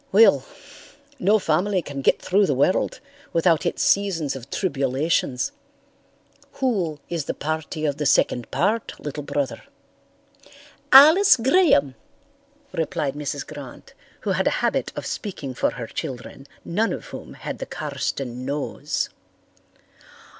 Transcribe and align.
Well, 0.11 0.43
no 1.19 1.37
family 1.37 1.83
can 1.83 2.01
get 2.01 2.19
through 2.19 2.47
the 2.47 2.55
world 2.55 2.99
without 3.33 3.67
its 3.67 3.83
seasons 3.83 4.35
of 4.35 4.49
tribulations. 4.49 5.51
Who 6.53 6.97
is 7.07 7.25
the 7.25 7.35
party 7.35 7.85
of 7.85 7.97
the 7.97 8.07
second 8.07 8.49
part, 8.49 8.99
little 8.99 9.21
brother?" 9.21 9.61
"Alice 10.91 11.37
Graham," 11.37 11.93
replied 12.71 13.13
Mrs. 13.13 13.45
Grant, 13.45 13.93
who 14.21 14.31
had 14.31 14.47
a 14.47 14.63
habit 14.65 14.91
of 14.95 15.05
speaking 15.05 15.53
for 15.53 15.69
her 15.73 15.85
children, 15.85 16.47
none 16.65 16.93
of 16.93 17.05
whom 17.13 17.35
had 17.35 17.59
the 17.59 17.67
Carston 17.67 18.43
nose. 18.43 19.09